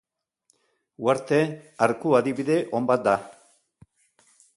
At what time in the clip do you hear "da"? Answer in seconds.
3.09-3.15